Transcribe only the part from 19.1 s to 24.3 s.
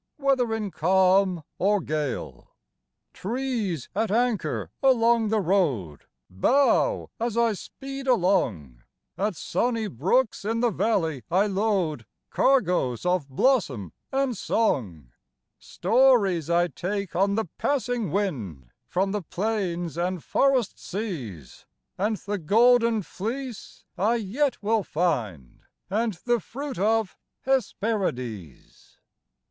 the plains and forest seas, And the Golden Fleece I